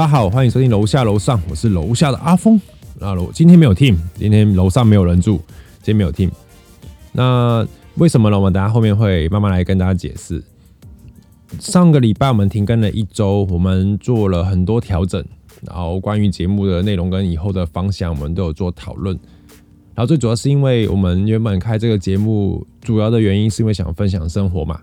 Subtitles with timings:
[0.00, 2.58] 大家好，欢迎收听楼下楼上，我是楼下的阿峰。
[2.98, 5.36] 那楼今天没有 team，今天楼上没有人住，
[5.82, 6.30] 今天没有 team。
[7.12, 8.38] 那为什么呢？
[8.38, 10.42] 我们等下后面会慢慢来跟大家解释。
[11.58, 15.22] 上个礼拜我们停更了一周，我们做了很多调整，
[15.66, 19.14] 然后关于节目的内容跟以后的方向，我们都有做讨论。
[19.94, 24.80] 然后最主要是因为我们原本开这个节目，主要的原因是因为想分享生活嘛，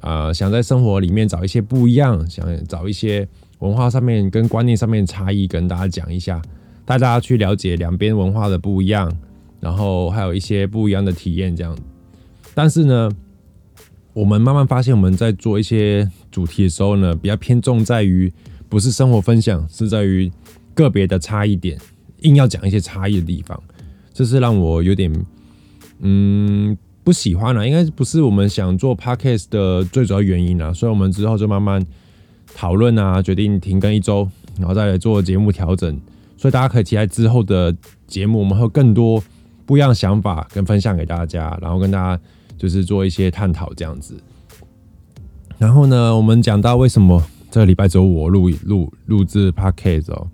[0.00, 3.28] 啊，想在生活里面找一些不一样，想找一些
[3.60, 6.40] 文化上面跟观念上面差异，跟大家讲一下，
[6.84, 9.10] 带大家去了解两边文化的不一样，
[9.60, 11.76] 然后还有一些不一样的体验这样。
[12.54, 13.10] 但是呢，
[14.12, 18.32] 我们慢慢发现，我们在做一些主题的时候呢，比较偏重在于
[18.68, 20.30] 不是生活分享，是在于
[20.74, 21.78] 个别的差异点，
[22.20, 23.62] 硬要讲一些差异的地方。
[24.12, 25.12] 这是让我有点
[26.00, 30.72] 嗯不喜欢了，应该不是我们想做 podcast 的最主要原因啊。
[30.72, 31.84] 所以我们之后就慢慢
[32.56, 34.26] 讨论啊，决定停更一周，
[34.58, 36.00] 然后再来做节目调整。
[36.38, 37.76] 所以大家可以期待之后的
[38.06, 39.22] 节目，我们会有更多
[39.66, 42.22] 不一样的想法跟分享给大家，然后跟大家
[42.56, 44.16] 就是做一些探讨这样子。
[45.58, 50.26] 然后呢，我们讲到为什么这个礼拜只有我录录录制 podcast 哦，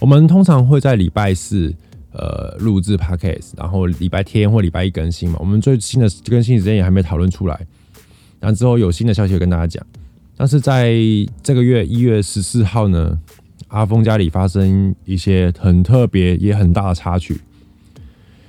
[0.00, 1.72] 我们通常会在礼拜四。
[2.12, 5.36] 呃，录制 podcast，然后礼拜天或礼拜一更新嘛。
[5.38, 7.54] 我们最新的更新时间也还没讨论出来，
[8.40, 9.86] 然后之后有新的消息跟大家讲。
[10.40, 10.94] 但是在
[11.42, 13.20] 这个月一月十四号呢，
[13.68, 17.38] 阿峰家里发生一些很特别也很大的插曲。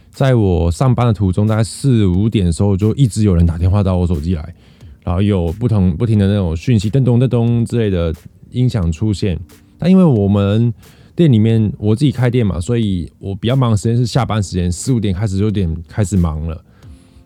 [0.09, 4.55] 在我上班的途中，大概四五点的时候，就一直有人打电话到我手机来，
[5.03, 8.15] 然后有不同不停的那种讯息，噔咚噔咚之类的
[8.51, 9.37] 音响出现。
[9.77, 10.73] 但因为我们
[11.13, 16.63] 店里面我自己开店嘛，所以我比较忙的时间是下班时间，四五点开始就有点开始忙了，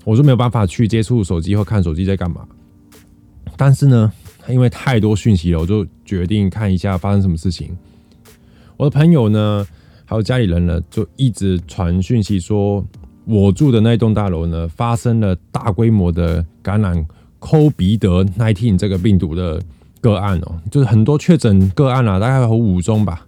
[0.04, 2.48] 我就没有办法去接触手机或看手机在干嘛。
[3.56, 4.12] 但是呢，
[4.50, 7.76] 因为太多讯息了，我就决定看一下发生什么事情。
[8.78, 9.66] 我的朋友呢，
[10.06, 12.86] 还有家里人呢，就一直传讯息说，
[13.26, 17.06] 我住的那一栋大楼呢，发生了大规模的感染
[17.40, 19.62] COVID-19 这个病毒的
[20.02, 23.26] 个案哦，就是很多确诊个案啊，大概有五宗吧。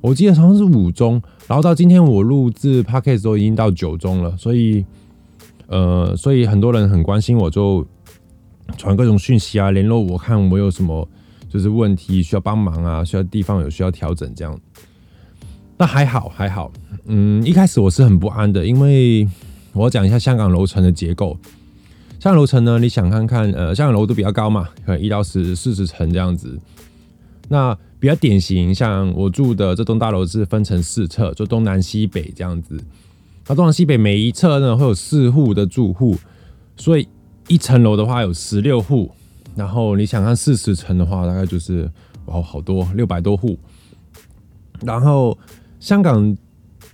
[0.00, 4.84] 我记得好像是五宗，然后到今天我录制 podcast 都已经到九宗了，所以
[5.68, 7.86] 呃，所以很多人很关心，我就
[8.76, 11.08] 传各种讯息啊，联络我看我有什么
[11.48, 14.58] 就是问题需要帮忙啊，需要地方有需要调整这样。
[15.76, 16.72] 那还好还好，
[17.06, 19.28] 嗯，一开始我是很不安的，因为
[19.72, 21.36] 我讲一下香港楼层的结构。
[22.20, 26.58] 香港楼层呢，你想看看，呃，香港楼都比较高嘛，可能一到十四十层这样子，
[27.48, 27.76] 那。
[28.02, 32.76] 比较典型，像我住的这栋大楼是分成四侧，就东南西北这样子。
[33.46, 36.18] 那东南西北每一侧呢会有四户的住户，
[36.76, 37.06] 所以
[37.52, 39.10] 一层楼的话有十六户。
[39.54, 41.90] 然后你想看四十层的话，大概就是
[42.24, 43.58] 哇好多六百多户。
[44.80, 45.36] 然后
[45.78, 46.34] 香港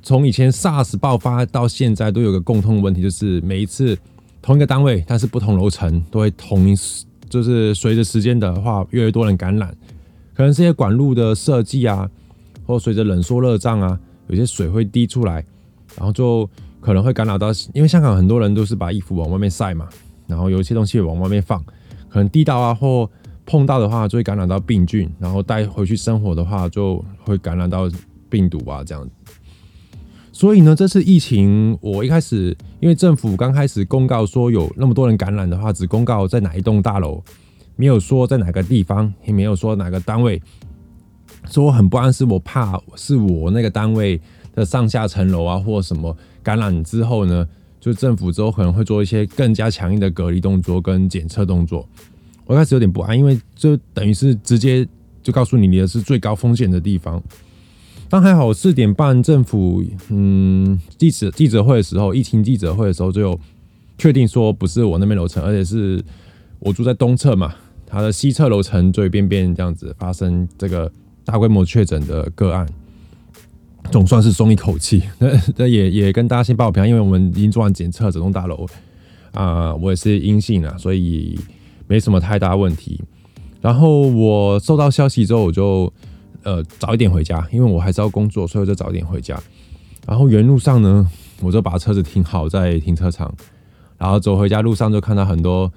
[0.02, 3.96] 从以前 SARS 爆发到现在都有个共通的问题，就是每一次
[4.42, 6.75] 同一个单位，但是不同楼层都会同一
[7.28, 9.72] 就是随着时间的话，越来越多人感染。
[10.34, 12.10] 可能这些管路的设计啊，
[12.66, 13.96] 或随着冷缩热胀啊，
[14.26, 15.44] 有些水会滴出来，
[15.96, 16.48] 然后就
[16.80, 19.88] 可能会干扰到，因为香港很多人都是把衣服往外面晒嘛，
[20.28, 21.61] 然后有一些东西往外面放，
[22.09, 23.11] 可能滴到啊或
[23.44, 27.91] 碰到的话，就会感染到病菌，然后带回去生活的话，就会感染到
[28.28, 29.09] 病毒啊这样。
[30.31, 37.21] 所以呢，这次疫情，我一开始因为政府刚开始公告说有那么多人感染的话，只公告在哪一栋大楼。
[37.81, 40.43] 没有说在哪个地方，也没有说哪个单位，
[41.49, 44.21] 说我很不安，是我怕是我那个单位
[44.53, 47.47] 的上下层楼啊，或什么感染之后呢，
[47.81, 51.89] 就政府之后可能会做一些更加强硬的隔离动作跟检测动作。
[52.47, 54.87] 我开始有点不安，因为就等于是直接
[55.22, 57.22] 就告诉你你的是最高风险的地方。
[58.09, 63.38] 但还好，四点半政府嗯记者记者会的时候，疫情记者会的时候就有
[63.99, 66.02] 确定说不是我那边楼层，而且是
[66.58, 67.55] 我住在东侧嘛。
[67.87, 70.91] 它的西侧楼层最边边这样子发生这个
[71.25, 72.67] 大规模确诊的个案，
[73.90, 75.02] 总算是松一口气。
[75.19, 78.67] 那 那也也跟大家先报个平安，因为我们已经做完检测，整栋大楼
[79.32, 81.38] 啊，我也是阴性啊，所以
[81.87, 83.00] 没什么太大问题。
[83.61, 85.93] 然后我收到消息之后，我就
[86.43, 89.40] 呃早一点回家，因为我还是要工作，所以我就早一点回家。
[90.06, 91.08] 然后原路上呢，
[91.40, 93.35] 我就把车子停好在停车场，
[93.96, 95.70] 然后走回家路上就看到很多。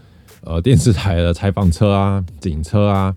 [0.44, 3.16] 呃，电视台的采访车啊，警车啊，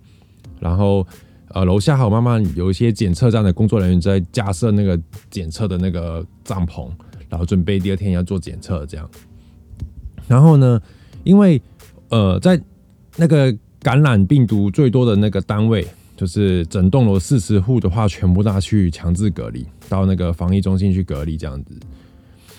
[0.61, 1.07] 然后
[1.55, 6.91] 呃，楼下还有慢慢有一些检测站的工作人员在架设那个检测的那个帐篷，
[7.29, 9.09] 然后准备第二天要做检测这样。
[10.27, 10.83] 然后呢，
[11.23, 11.63] 因为
[12.09, 12.61] 呃，在
[13.17, 15.87] 那个感染病毒最多的那个单位，
[16.17, 21.79] 就是整栋楼四十户的话，全部都要去强制隔离，到那个防疫中心去隔离这样子。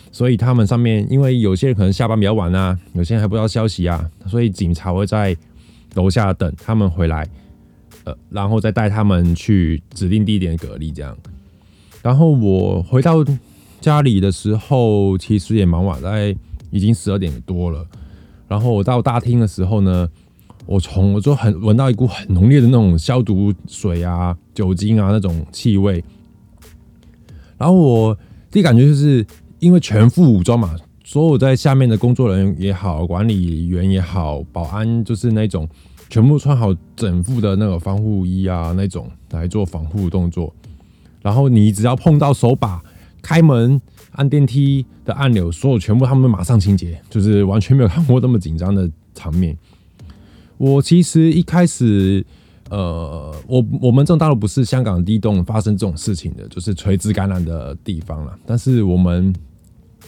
[0.10, 5.36] 所以他们上面，因为有些人可能下班比较晚啊，有些人还不知道消息啊，所以警察会在
[5.96, 7.28] 楼下等他们回来，
[8.06, 11.16] 呃，然后再带他们去指定地点隔离这样。
[12.02, 13.26] 然后我回到
[13.82, 16.36] 家里的时候，其实也蛮晚，大概
[16.72, 17.86] 已经十二点多了。
[18.48, 20.08] 然后我到大厅的时候呢，
[20.66, 26.04] 我从我就很闻到一股很浓烈的那种消毒水啊、酒精啊那种气味。
[27.58, 28.18] 然后我
[28.52, 29.26] 第一感觉就是
[29.60, 35.68] 因为全副武装嘛，所有在下面的工作人员也好、管理员也好、保安就是那种
[36.10, 40.54] 全部穿好整副的那个防护衣啊那种来做防护动作。
[41.22, 42.82] 然后你只要碰到手把、
[43.22, 43.82] 开门。
[44.18, 49.58] 按电梯的按钮，所有全部他们马上清洁，就是完全没有看过这么紧张的场面。
[50.56, 52.26] 我其实一开始，
[52.70, 58.34] 呃，我我们这种大陆不是香港第一栋发生这种事情的，就是垂直感染的地方了。
[58.46, 59.36] 但是我们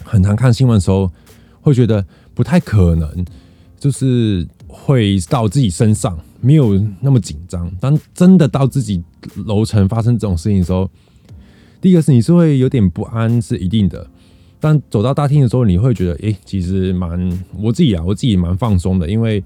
[0.05, 1.11] 很常看新闻的时候，
[1.59, 3.25] 会觉得不太可能，
[3.77, 4.47] 就是
[4.83, 7.69] 会到自己身上，没有那么紧张。
[7.79, 9.03] 当真的到自己
[9.45, 10.89] 楼层发生这种事情的时候，
[11.81, 14.07] 第一个是你是会有点不安，是一定的。
[14.59, 19.44] 但走到大厅的时候，你会觉得，哎，其实蛮我自己啊，我自己蛮放松的，因为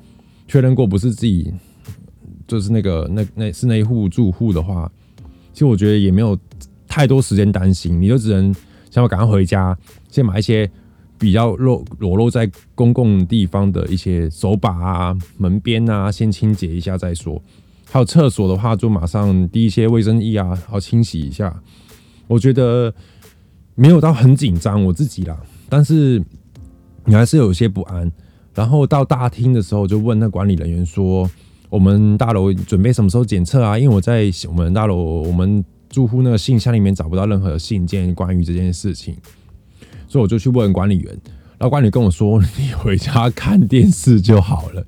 [0.48, 1.54] 确认过不是自己，
[2.48, 4.90] 就是那个那那是那一户住户的话，
[5.52, 6.38] 其实我觉得也没有
[6.88, 8.54] 太多时间担心，你就只能
[8.90, 9.78] 想要赶快回家，
[10.10, 10.70] 先买一些
[11.22, 17.40] 比较露裸露在公共地方的一些手把啊、门边啊，先清洁一下再说。
[17.86, 21.62] 还有厕所的话，就马上滴一些卫生液啊，好清洗一下。
[22.26, 22.92] 我觉得
[23.76, 25.40] 没有到很紧张，我自己啦，
[25.70, 26.24] 但是
[27.06, 28.12] 你还是有些不安。
[28.56, 31.30] 然后到大厅的时候，就问那管理人员说
[31.70, 39.16] ：“我们大楼准备什么时候检测啊？”因为我在我们大楼我们住户那个信箱里面找不到任何信件关于这件事情，
[40.12, 41.08] 所以我就去问管理员。
[41.58, 44.86] 然后管理员跟我说：“你回家看电视就好了。”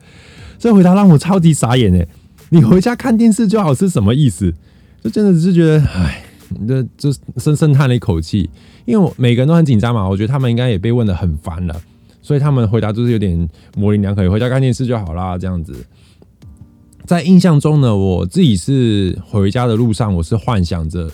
[0.60, 2.06] 这回答让我超级傻眼哎！
[2.50, 4.54] 你回家看电视就好是什么意思？
[5.02, 6.26] 就真的是觉得唉。
[6.68, 8.48] 就就深深叹了一口气，
[8.86, 11.82] 因为我每个人都很紧张嘛，我觉得他们应该也被问的很烦了，
[12.22, 15.74] 所以他们回答就是有点模棱两可，回家看电视就好啦，这样子。
[17.08, 21.10] 在印象中呢，我自己是回家的路上，我是幻想着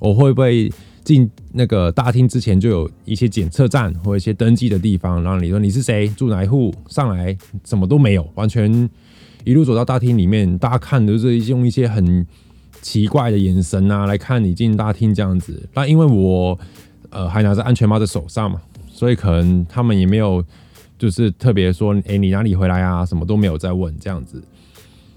[0.00, 0.68] 我会不会
[1.04, 8.88] 进那个大厅之前就有一些检测站或一些登记的地方，然后你说你是谁，住哪一户，上来什么都没有，完全
[9.44, 12.26] 一路走到大厅里面，大家看的是用一些很。
[12.80, 15.68] 奇怪的眼神啊，来看你进大厅这样子。
[15.72, 16.58] 那因为我
[17.10, 20.44] 呃还拿着安全帽在手上嘛，所以可能他们也没有
[20.98, 23.06] 就是特别说，哎，你哪里回来啊？
[23.06, 24.42] 什么都没有在问这样子。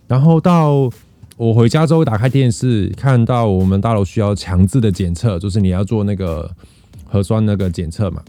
[0.07, 0.87] 然后到
[1.37, 6.49] 我回家之后，打开电视，看到我们大楼需要强制的检测，就是你要做那个
[7.03, 8.23] 核酸那个检测嘛。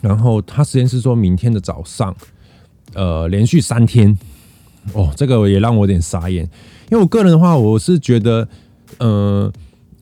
[0.00, 2.14] 然后他实验室说明天的早上，
[2.94, 4.18] 呃，连续三天，
[4.92, 6.42] 哦，这个也让我有点傻眼。
[6.90, 8.48] 因为我个人的话，我是觉得，
[8.98, 9.52] 呃，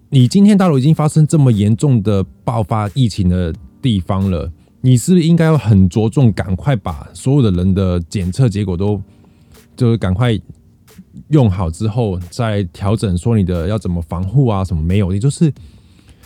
[0.09, 4.51] 你今天大陆已经发生这么严重的爆发疫情的地方了，
[4.81, 9.01] 你是不是应该要很着重，赶快把所有的人的检测结果都，
[9.77, 10.37] 就是赶快
[11.29, 15.53] 用好之后，再调整说你的要怎么防护啊什么没有，也就是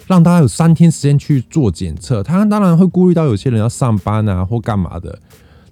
[0.07, 2.23] 让大家有三天时间去做检测。
[2.23, 5.19] 他当然会顾虑到有些人要上班啊或干嘛的，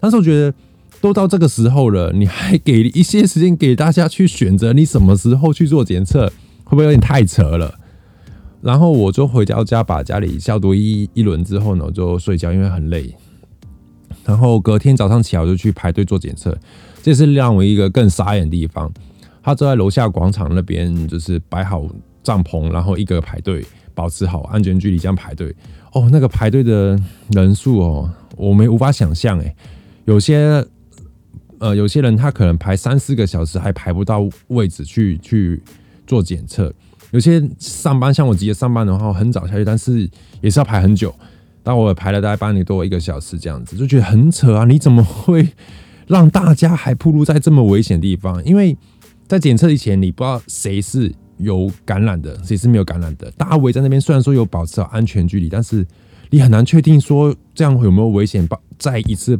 [0.01, 0.55] 但是我觉得。
[1.01, 6.27] 都到这个时候了，你还给一些时间给大家去选择你什么时候去做检测，
[6.65, 7.75] 会不会有点太扯了？
[8.63, 13.15] 然后我就回到家把家里消毒一一轮之后呢，我就睡觉，因为很累。
[14.25, 16.57] 然后隔天早上起来我就去排队做检测，
[17.05, 18.91] 这是让我一个更傻眼的地方。
[19.43, 21.87] 他坐在楼下广场那边，就是摆好
[22.23, 23.63] 帐篷，然后一个排队，
[23.95, 25.55] 保持好安全距离这样排队。
[25.93, 26.99] 哦，那个排队的
[27.33, 29.55] 人数哦，我们无法想象诶，
[30.07, 30.67] 有些。
[31.61, 35.63] 呃， 有些人他可能排三四个小时还排不到位置去去
[36.07, 36.71] 做检测，
[37.13, 40.09] 有些上班像我直接上班的话，很早下去，但是
[40.41, 41.15] 也是要排很久。
[41.63, 44.65] 但我排了大概半年多一个小时这样子，就觉得很扯啊！
[44.65, 45.47] 你怎么会
[46.07, 48.45] 让大家还暴露在这么危险的地方？
[48.45, 48.77] 因为
[49.27, 53.31] 在检测以前，你不知道谁是有感染的，谁是没有感染的。
[53.33, 55.87] 大家围在那边，虽然说有保持好安全距离，但是
[56.31, 58.49] 你很难确定说这样有没有危险。
[58.79, 59.39] 再一次。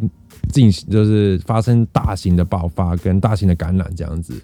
[0.53, 4.35] 进行就是发生大型的爆发跟大型的感染这样子，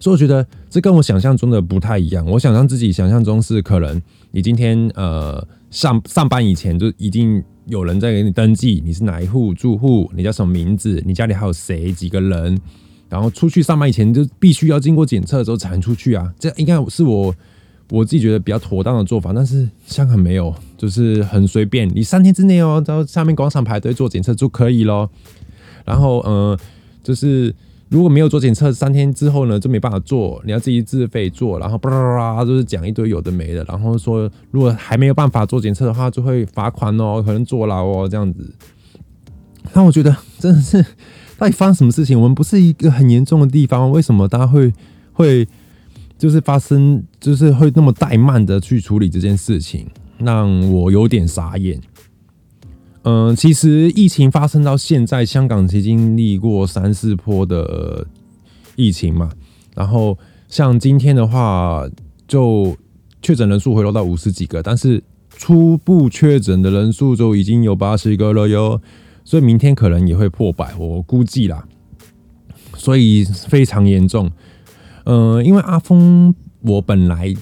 [0.00, 2.26] 所以我觉得这跟我想象中的不太一样。
[2.26, 4.02] 我想象自己想象中是可能
[4.32, 12.58] 你今天呃上上班以前就已经有人在给你登记，你是哪一户住户，你叫什么名字，你家里还有谁几个人，
[13.08, 17.34] 然后出去上班以前就必须要经过检测之后才能出去啊，这应该是我
[17.90, 19.32] 我自己觉得比较妥当的做法。
[19.32, 25.10] 但是香港没有，就是很随便，你三天之内哦，到下面广场排队做检测就可以咯。
[25.84, 26.58] 然后嗯，
[27.02, 27.54] 就是
[27.96, 31.58] 如果没有做检测，三天之后呢就没办法做，你要自己自费做。
[31.58, 38.54] 然后巴拉巴拉就是讲一堆有的没的，然后说如果还没有办法做检测的话，就会罚款哦，可能坐牢哦这样子。
[39.72, 40.84] 那我觉得真的是。
[41.38, 42.18] 到底发生什么事情？
[42.18, 44.72] 我们不是一个很严重的地方，为什么大家会
[45.12, 45.46] 会
[46.18, 49.86] 就是发生，就是会那么怠慢的去处理这件事情，
[50.16, 51.78] 让我有点傻眼。
[53.08, 58.04] 嗯，其实疫情发生到现在，香港其实经历过三四波的
[58.74, 59.30] 疫情嘛，
[59.76, 61.88] 然后像今天的话，
[62.26, 62.76] 就
[63.22, 68.80] 确诊人数回落到五十几个，但是初步确诊的人数就已经有八十个了哟。
[69.24, 71.64] 所以明天可能也会破百，我估计啦。
[72.76, 74.28] 所以非常严重。
[75.04, 77.32] 嗯，因为阿峰，我本来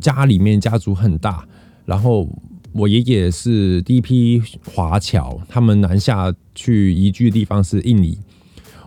[0.00, 1.44] 家里面家族很大，
[1.86, 2.28] 然后
[2.72, 8.18] 我爷爷是第一批华侨，他们南下去移居的地方是印尼。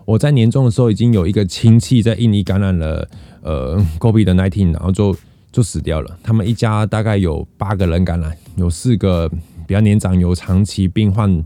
[0.05, 3.07] 我在年终的时候已经有一个亲戚在印尼感染了
[3.41, 5.15] 呃 COVID 的 nineteen，然后就
[5.51, 6.19] 就死掉了。
[6.21, 9.29] 他们一家大概有八个人感染，有四个
[9.67, 11.43] 比较年长，有长期病患。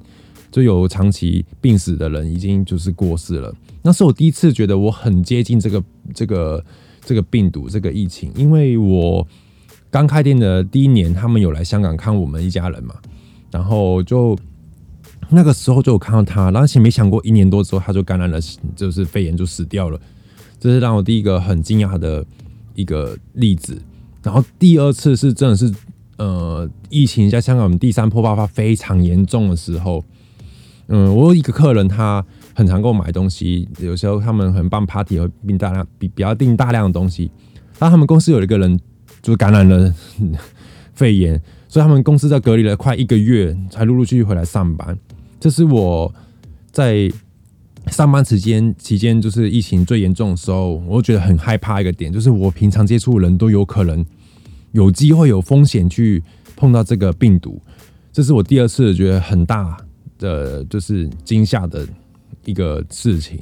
[0.51, 6.65] 就有长期病死的人已经就是过世了，那是我第一次觉得我很接近这个这个
[7.05, 9.25] 这个病毒这个疫情，因为我
[9.91, 12.95] 刚开店的第一年，他们有来香港看我们一家人嘛，
[13.51, 14.37] 然后就
[15.29, 18.39] 那个时候就有看到他，而且没想过一年多之后他就感染了，
[18.75, 19.99] 就是肺炎就死掉了，
[20.59, 22.25] 这是让我第一个很惊讶的
[22.75, 23.81] 一个例子。
[24.21, 25.73] 然后第二次是真的是
[26.17, 30.03] 呃疫情在香港第三波爆发非常严重的时候。
[30.91, 37.29] 嗯，我有一个客人，他很常给我买东西，有时候他们很办 party 会订大量，比比较订大量的东西。
[37.77, 38.79] 但他们公司有一个人
[39.21, 39.93] 就感染了
[40.93, 44.97] 肺炎，所以他们公司在隔离了快一个月，才陆陆续续回来上班。
[45.39, 46.13] 这是我
[46.71, 47.11] 在
[47.87, 54.05] 上班时间期间，就是疫情最严重的时候，我觉得很害怕一个点，就是我平常接触的人都有可能
[54.71, 56.23] 有机会有风险去
[56.55, 57.61] 碰到这个病毒。
[58.11, 59.77] 这是我第二次觉得很大。
[60.19, 61.87] 的就是惊吓的
[62.43, 63.39] 一个事情，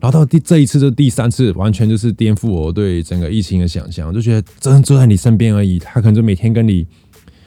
[0.00, 4.12] 然后到第这一次就第三次，完全就是颠覆我对整个疫情的想象。
[4.12, 6.86] 就觉得真坐在你身边而已，他可能就每天跟你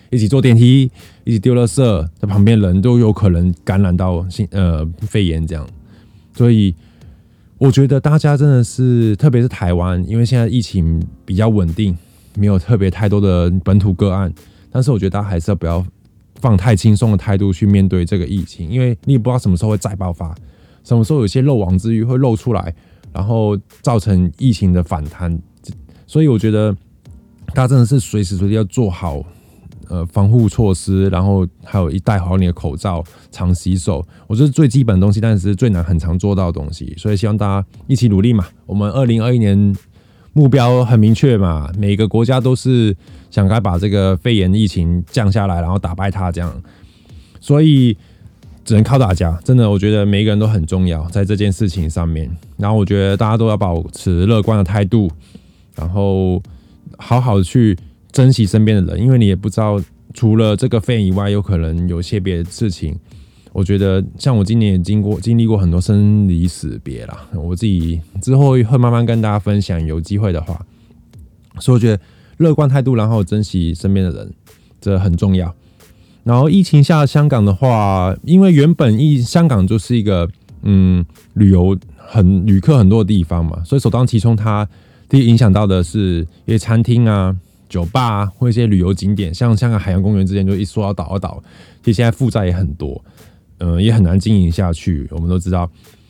[0.10, 0.92] 一起坐电梯，
[1.24, 5.68] 一起丢垃圾，在旁边人都有可能感染到新呃肺炎这样。
[6.36, 6.74] 所以
[7.58, 11.98] 我觉得大家真的是，特别是台湾，因为现在疫情比较稳定，
[12.36, 14.34] 没有特别太多的本土个案，
[14.72, 15.86] 但是我觉得大家还是要不要。
[16.40, 20.36] 放太轻松的态度去面对这个疫情，因为你也不知道什么时候会再爆发，
[20.84, 22.74] 什么时候有些漏网之鱼会漏出来，
[23.14, 25.40] 然后造成疫情的反弹。
[26.08, 26.76] 所以我觉得
[27.54, 29.24] 大家真的是随时随地要做好
[29.90, 34.06] 呃防护措施，然后还有一戴好你的口罩，常洗手。
[34.28, 36.94] 我觉得最基本的东西，但是最难很常做到的东西。
[36.98, 38.48] 所以希望大家一起努力嘛。
[38.66, 39.76] 我们二零二一年。
[40.34, 42.96] 目标很明确嘛，每个国家都是
[43.30, 46.64] 想该把这个肺炎疫情降下来，然后打败它这样，
[47.42, 47.98] 所以
[48.64, 49.38] 只能靠大家。
[49.44, 52.30] 真的，我觉得每一个人都很重要在这件事情上面。
[52.58, 55.10] 然后我觉得大家都要保持乐观的态度，
[55.76, 56.42] 然后
[56.98, 57.78] 好好去
[58.12, 59.82] 珍惜身边的人，因为你也不知道
[60.14, 62.98] 除了这个肺炎以外，有可能有些别的事情。
[63.54, 70.66] 我觉得像我今年也经过经历过很多生离死别啦，我自己之后会慢慢跟大家分享，有机会的话，
[71.60, 72.02] 所以我觉得
[72.38, 74.34] 乐观态度，然后珍惜身边的人，
[74.80, 75.54] 这很重要。
[76.24, 80.30] 然后疫情下香港的话，因为原本疫香港就是一个
[80.64, 84.68] 嗯旅游很旅客很多的地方嘛，所以首当其冲，它
[85.10, 87.36] 第一影响到的是一些餐厅啊、
[87.68, 91.42] 酒吧啊，或一些旅游景点，像香港海洋公园之前就一说要倒要倒，
[91.84, 93.04] 其实现在负债也很多。
[93.64, 95.70] 嗯，也很难经营下去，我们都知道。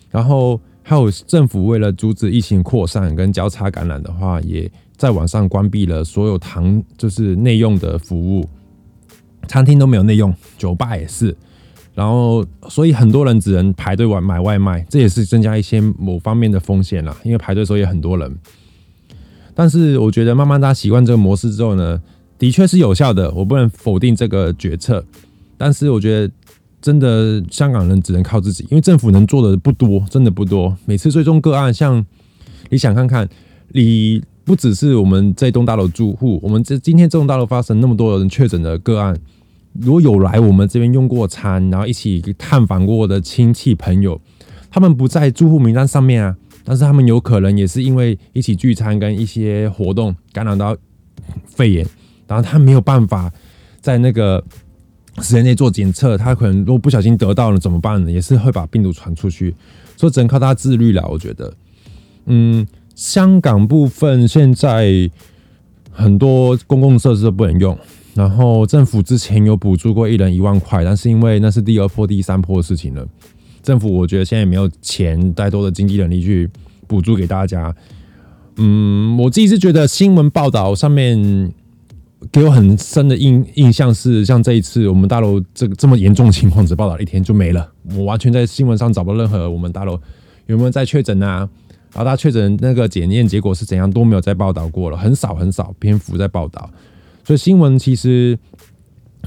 [0.10, 8.48] 然后还有政府为了阻止疫情扩散跟交叉感染的话，也在网上关闭了所有堂，就是内用的服务，
[9.48, 11.36] 餐厅都没有内用，酒吧也是。
[11.94, 17.16] 然后，所以很多人只能排队买买外卖，这也是增加一些某方面的风险啦。
[17.24, 18.38] 因为排队的时候也很多人。
[19.54, 22.02] 但是我觉得慢慢大家习惯这个模式之后呢，
[22.40, 25.06] 的确是有效的，我不能否定这个决策。
[25.58, 26.34] 但是我觉得。
[26.84, 30.76] 真的，香港人只能靠自己，因为政府能做的不多，真的不多。
[30.86, 32.04] 每次追踪个案，像
[32.72, 33.30] 你想看看，
[33.68, 34.20] 你
[34.52, 39.18] 不只是我们这栋大楼住户，我们这今天这栋大楼发生那么多人确诊的个案，
[39.80, 44.20] 如果有来我们这边用过餐，然后一起探访过的亲戚朋友，
[44.70, 50.76] 他们不在住户名单上面啊，但是他们有可能也是因为一起聚餐跟一些活动感染到
[51.46, 51.88] 肺炎，
[52.28, 53.32] 然后他没有办法
[53.80, 54.44] 在那个
[55.20, 58.12] 时间内做检测，他可能如果不小心得到了怎么办呢？
[58.12, 59.56] 也是会把病毒传出去，
[59.96, 61.08] 所以只能靠他自律了。
[61.10, 61.54] 我觉得，
[62.26, 65.10] 嗯，香港部分现在
[65.92, 67.78] 很多公共设施都不能用，
[68.14, 73.06] 然后政府之前有补助过一人一万块，但是因为那是第二波、第三波的事情了。
[73.62, 76.50] 政府我觉得现在也没有钱太多的经济能力去
[76.88, 77.74] 补助给大家。
[78.58, 81.54] 嗯，我自己是觉得新闻报道上面
[82.32, 87.72] 给我很深的印印象是，像这一次我们大楼这个这么严重的情况，只报道一天就没了。
[87.96, 90.00] 我完全在新闻上找不到任何我们大楼
[90.48, 91.48] 有没有在确诊啊，
[91.94, 96.70] 然后他确诊那个检验结果是怎样都没有再报道过了，很少很少篇幅在报道。
[97.24, 98.38] 所以新闻其实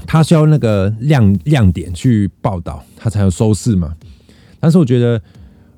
[0.05, 3.95] 它需要那个亮亮点去报道，它才有收视嘛。
[4.59, 5.21] 但是我觉得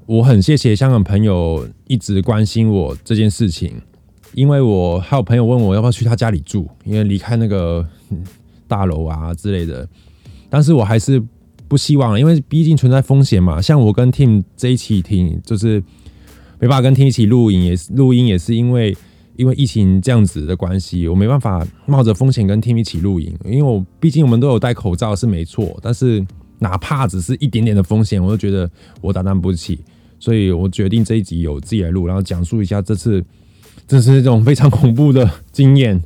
[0.05, 3.81] 我很谢谢香港朋友一直关心我这件事情，
[4.33, 7.85] 因为我还有朋友问我要不要去他家里住，因为离开那个
[8.67, 9.87] 大楼啊之类的。
[10.49, 11.21] 但是我还是
[11.67, 13.61] 不希望，因为毕竟存在风险嘛。
[13.61, 15.83] 像我跟 Tim 这一起听，就是
[16.59, 18.95] 没办法跟听一起录影，也是录音，也是因为
[19.35, 26.25] 因为疫情这样子的关系，我没办法冒着风险跟听一起录影，因为我毕竟我们都有戴口罩是没错，但是。
[26.59, 28.67] 哪怕只是一点点的风险，我都觉得
[28.99, 29.79] 我担当不起，
[30.17, 33.23] 所以我决定这一集有自己来录，然后讲述一下这次
[33.87, 36.01] 这是一种非常恐怖的经验。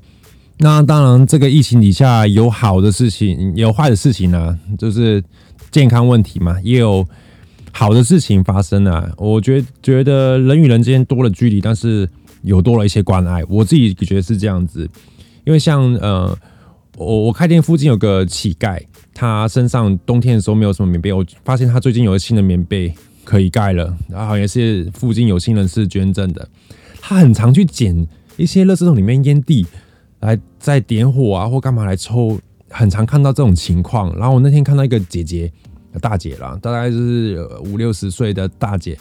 [0.58, 5.24] 那当然，这个疫情底下有好的事情，有坏的事情呢，就是
[5.72, 7.08] 健康问题嘛，也有
[7.71, 9.11] 好的事情发生啊。
[9.17, 12.09] 我觉觉得人与人之间多了距离，但是
[12.41, 14.89] 有多了一些关爱，我自己觉得是这样子。
[15.43, 16.37] 因为像呃，
[16.97, 18.81] 我我开店附近有个乞丐。
[19.13, 22.91] 他身上冬天的时候没有什么棉被，我发现他最近有个新的棉被
[23.25, 26.47] 可以盖了，然后也是附近有心人士捐赠的。
[27.01, 28.07] 他很常去捡
[28.38, 29.67] 一些垃圾桶里面烟蒂
[30.21, 34.15] 来再点火啊，或干嘛来抽，很常看到这种情况。
[34.17, 35.51] 然后我那天看到一个姐姐，
[35.99, 38.97] 大姐啦，大概就是五六十岁的大姐，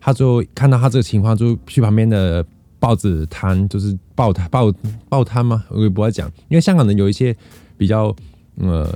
[0.00, 2.44] 她就看到她这个情况，就去旁边的
[2.78, 4.72] 报纸摊，就是报摊报
[5.08, 5.64] 报摊吗？
[5.68, 7.36] 我也不会讲，因为香港人有一些
[7.76, 8.14] 比较
[8.56, 8.92] 呃。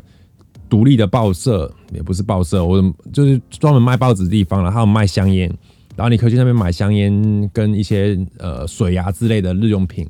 [0.68, 2.82] 独立的报社也不是报社，我
[3.12, 4.68] 就是专门卖报纸的地方了。
[4.68, 5.48] 还有卖香烟，
[5.94, 10.04] 然后你可以去那边买香烟跟一些呃水呀之类的日用品。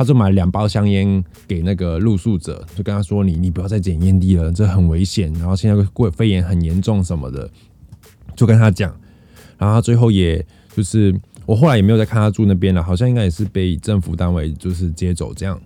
[0.00, 5.30] 他就买了两包香烟给那个露宿者，就跟他说：“你你不要再捡烟蒂了，这很危险。
[5.34, 7.50] 然后现在过肺炎很严重什么的，
[8.34, 8.90] 就跟他讲。
[9.58, 10.42] 然后他最后也
[10.74, 15.60] 就是我后来也没有再看他住那边了，好像应该也是被政府单位就是接走这样。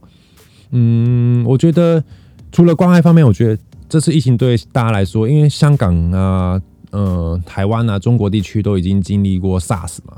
[0.73, 2.03] 嗯，我觉得
[2.51, 3.63] 除了关爱方面，我觉得。
[3.87, 10.17] 这次疫情对大家来说，因为香港啊、呃、台湾啊、中国地区都已经经历过 SARS 嘛，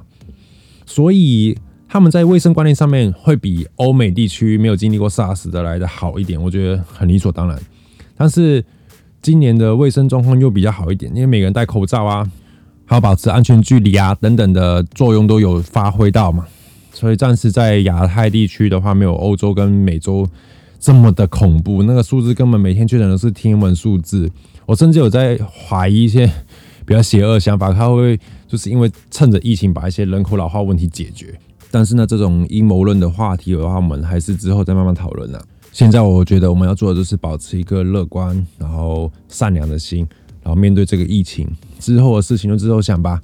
[0.86, 1.54] 所以
[1.88, 7.58] 他们在卫生观念上面会比欧美地区没有经历过 SARS 的来的好一点，我觉得很理所当然。
[8.16, 8.64] 但是
[9.22, 12.30] 今年的卫生状况又比较好一点，因为每个人戴口罩啊，
[12.84, 16.46] 还有保持安全距离啊等等的作用都有发挥到嘛，
[16.92, 20.28] 所以暂时在亚太地区的话，没有欧洲跟美洲。
[20.78, 24.30] 这么的恐怖，那个数字根本每天确诊都是天文数字。
[24.66, 26.30] 我甚至有在怀疑一些
[26.84, 31.34] 比较邪恶想法，他会就是因为趁着疫情把一些人口老化问题解决。
[31.76, 35.44] 但是呢，这种阴谋论的话题的话，我们还是之后再慢慢讨论了。
[35.72, 40.08] 现在我觉得我们要做的就是保持一个乐观，然后善良的心，
[40.42, 41.46] 然后面对这个疫情
[41.78, 43.20] 之后的事情就之后想吧。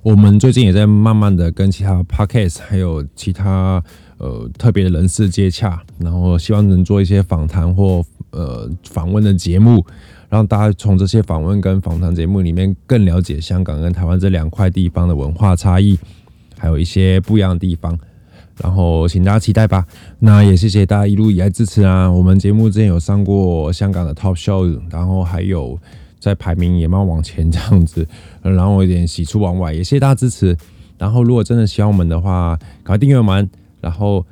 [0.00, 3.84] 我们最近也在慢慢的跟其他 podcast 还有其他。
[4.16, 9.82] 呃，特别的人士接洽，然后希望能做一些访谈或呃访问的节目，
[10.28, 15.98] 让大家从这些访问跟访谈节目里面更了解香港跟台湾这两块地方的文化差异，
[16.60, 17.98] 还有一些不一样的地方。
[18.62, 19.86] 然后请大家期待吧。
[20.18, 22.10] 那也谢谢大家一路以来支持啊！
[22.10, 25.78] 我们节目之前有上过香港的 Top Show，然后还有
[26.18, 28.06] 在排名也慢慢往前这样子，
[28.42, 30.54] 然后有点喜出望外，也谢谢大家支持。
[30.98, 33.48] 然后如果真的喜欢我们的话，赶快订阅我们。
[33.80, 34.26] 然后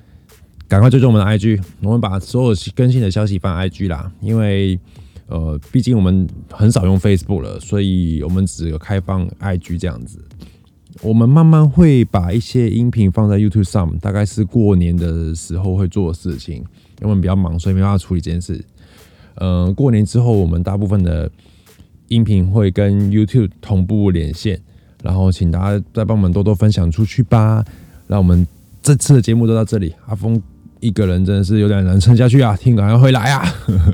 [0.69, 4.13] 赶快追踪我们的 IG，我们把所有更新的消息放 IG 啦。
[4.21, 4.79] 因为
[5.27, 10.23] 呃，毕竟我们很少用 Facebook 了，所以我们只有开放 IG 这样子。
[11.03, 16.57] 我们慢慢会把一些音频放在 YouTube 上，大概是过年的时候会做的事情。
[16.57, 18.65] 因为我们比较忙，所以没办法处理这件事。
[19.37, 21.31] 嗯，过年之后，我们大部分的
[22.09, 24.61] 音频会跟 YouTube 同步连线，
[25.03, 27.65] 然后请大家再帮我们多多分享出去吧，
[28.07, 28.47] 让我们。
[28.81, 30.41] 这次的节目就到这里，阿峰
[30.81, 33.45] 一个人真的是有点难撑下去啊，听赶快回来啊！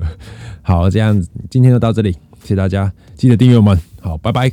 [0.63, 4.53] 好，这样子今天就到这里，谢谢大家，记得订阅我们，好，拜拜。